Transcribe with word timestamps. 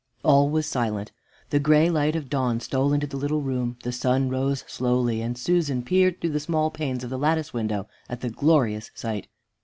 All 0.23 0.49
was 0.49 0.65
silent. 0.65 1.11
The 1.51 1.59
gray 1.59 1.87
light 1.91 2.15
of 2.15 2.27
dawn 2.27 2.59
stole 2.59 2.91
into 2.91 3.05
the 3.05 3.17
little 3.17 3.43
room; 3.43 3.77
the 3.83 3.91
sun 3.91 4.29
rose 4.29 4.63
slowly, 4.67 5.21
and 5.21 5.37
Susan 5.37 5.83
peered 5.83 6.19
through 6.19 6.31
the 6.31 6.39
small 6.39 6.71
panes 6.71 7.03
of 7.03 7.11
the 7.11 7.19
lattice 7.19 7.53
window 7.53 7.87
at 8.09 8.21
the 8.21 8.31
glorious 8.31 8.89
sight. 8.95 9.27